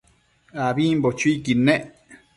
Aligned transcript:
ambimbo 0.63 1.07
chuiquid 1.19 1.59
nec 1.67 1.83